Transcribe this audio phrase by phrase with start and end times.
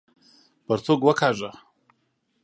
[0.65, 1.51] پرتوګ وکاږه!